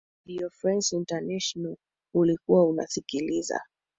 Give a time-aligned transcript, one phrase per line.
[0.25, 1.77] ya redio france international
[2.13, 3.61] ulikuwa unasikiliza